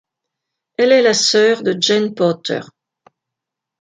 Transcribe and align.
Elle 0.79 0.93
est 0.93 1.03
la 1.03 1.13
sœur 1.13 1.61
de 1.61 1.77
Jane 1.79 2.15
Porter. 2.15 2.61